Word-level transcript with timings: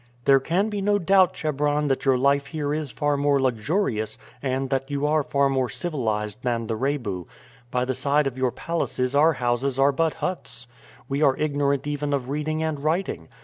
"There 0.25 0.39
can 0.39 0.69
be 0.69 0.81
no 0.81 0.97
doubt, 0.97 1.35
Chebron, 1.35 1.87
that 1.89 2.05
your 2.05 2.17
life 2.17 2.47
here 2.47 2.73
is 2.73 2.89
far 2.89 3.17
more 3.17 3.39
luxurious 3.39 4.17
and 4.41 4.71
that 4.71 4.89
you 4.89 5.05
are 5.05 5.21
far 5.21 5.47
more 5.47 5.69
civilized 5.69 6.39
than 6.41 6.65
the 6.65 6.75
Rebu. 6.75 7.27
By 7.69 7.85
the 7.85 7.93
side 7.93 8.25
of 8.25 8.35
your 8.35 8.49
palaces 8.51 9.13
our 9.15 9.33
houses 9.33 9.77
are 9.77 9.91
but 9.91 10.15
huts. 10.15 10.65
We 11.07 11.21
are 11.21 11.37
ignorant 11.37 11.85
even 11.85 12.13
of 12.13 12.29
reading 12.29 12.63
and 12.63 12.79
writing. 12.83 13.27